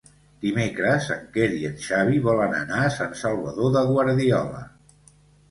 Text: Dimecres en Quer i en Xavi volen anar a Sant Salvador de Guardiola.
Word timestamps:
Dimecres 0.43 1.09
en 1.15 1.27
Quer 1.35 1.49
i 1.57 1.69
en 1.69 1.75
Xavi 1.83 2.23
volen 2.29 2.57
anar 2.61 2.81
a 2.87 2.95
Sant 2.97 3.15
Salvador 3.21 3.71
de 3.77 3.87
Guardiola. 3.93 4.65